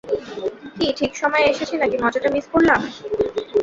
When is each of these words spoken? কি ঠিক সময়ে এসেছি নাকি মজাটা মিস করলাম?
কি 0.75 0.87
ঠিক 0.99 1.11
সময়ে 1.15 1.49
এসেছি 1.51 1.75
নাকি 1.77 1.95
মজাটা 2.03 2.29
মিস 2.35 2.45
করলাম? 2.53 2.79